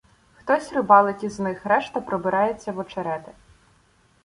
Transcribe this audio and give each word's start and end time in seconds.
Хтось 0.35 0.71
рибалить 0.73 1.23
із 1.23 1.39
них, 1.39 1.65
решта– 1.65 2.01
пробирається 2.01 2.71
в 2.71 2.79
очерети 2.79 3.31